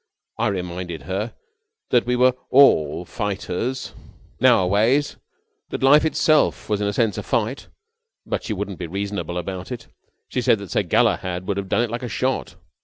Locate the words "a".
4.73-4.79, 6.87-6.93, 7.19-7.21, 12.01-12.09